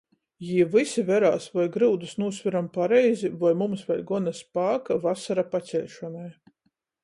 [0.45, 6.29] Jī vysi verās, voi gryudus nūsveram pareizi, voi mums vēļ gona spāka vasara paceļšonai.